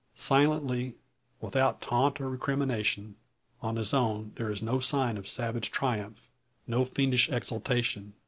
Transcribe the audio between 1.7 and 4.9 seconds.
taunt or recrimination. On his own there is no